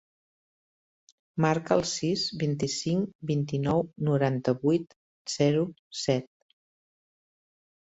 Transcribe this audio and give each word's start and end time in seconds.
Marca 1.45 1.77
el 1.79 1.83
sis, 1.89 2.23
vint-i-cinc, 2.45 3.13
vint-i-nou, 3.33 3.85
noranta-vuit, 4.09 4.99
zero, 5.37 5.69
set. 6.09 6.29